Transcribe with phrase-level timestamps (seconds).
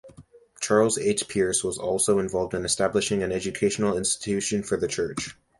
[0.59, 1.27] Charles H.
[1.27, 5.35] Pearce was also involved in establishing an educational institution for the church.